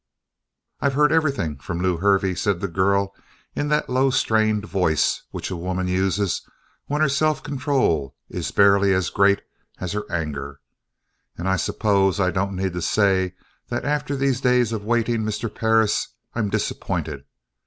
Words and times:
"I've 0.79 0.95
heard 0.95 1.11
everything 1.11 1.57
from 1.59 1.79
Lew 1.79 1.97
Hervey," 1.97 2.33
said 2.33 2.59
the 2.59 2.67
girl, 2.67 3.13
in 3.55 3.67
that 3.67 3.87
low 3.87 4.09
strained 4.09 4.65
voice 4.65 5.21
which 5.29 5.51
a 5.51 5.55
woman 5.55 5.87
uses 5.87 6.41
when 6.87 7.01
her 7.01 7.07
self 7.07 7.43
control 7.43 8.15
is 8.27 8.49
barely 8.49 8.95
as 8.95 9.11
great 9.11 9.43
as 9.79 9.91
her 9.91 10.11
anger, 10.11 10.59
"and 11.37 11.47
I 11.47 11.55
suppose 11.57 12.19
I 12.19 12.31
don't 12.31 12.55
need 12.55 12.73
to 12.73 12.81
say 12.81 13.35
that 13.67 13.85
after 13.85 14.15
these 14.15 14.41
days 14.41 14.71
of 14.71 14.83
waiting, 14.83 15.21
Mr. 15.21 15.53
Perris, 15.53 16.07
I'm 16.33 16.49
disappointed. 16.49 17.25